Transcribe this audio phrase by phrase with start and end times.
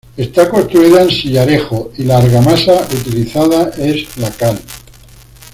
[0.17, 4.59] Está construida en sillarejo y la argamasa utilizada es la cal.